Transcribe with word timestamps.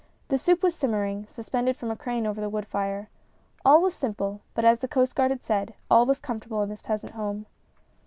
The 0.29 0.39
soup 0.39 0.63
was 0.63 0.73
simmering, 0.73 1.27
suspended 1.29 1.77
from 1.77 1.91
a 1.91 1.95
crane 1.95 2.25
over 2.25 2.41
the 2.41 2.49
wood 2.49 2.65
fire. 2.65 3.07
All 3.63 3.83
was 3.83 3.93
simple, 3.93 4.41
but 4.55 4.65
as 4.65 4.79
the 4.79 4.87
Coast 4.87 5.15
Guard 5.15 5.29
had 5.29 5.43
said, 5.43 5.75
all 5.91 6.07
was 6.07 6.19
comfortable 6.19 6.63
in 6.63 6.69
this 6.69 6.81
peasant 6.81 7.11
home. 7.13 7.45